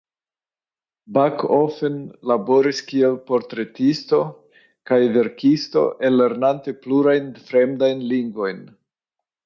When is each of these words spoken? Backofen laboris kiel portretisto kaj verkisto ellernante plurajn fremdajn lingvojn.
Backofen 1.17 1.99
laboris 2.31 2.81
kiel 2.89 3.13
portretisto 3.29 4.23
kaj 4.93 5.01
verkisto 5.19 5.87
ellernante 6.11 6.79
plurajn 6.87 7.33
fremdajn 7.49 8.07
lingvojn. 8.15 8.71